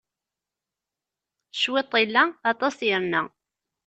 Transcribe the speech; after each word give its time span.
Cwiṭ 1.59 1.91
illa, 2.03 2.23
aṭas 2.51 2.77
irna. 2.89 3.21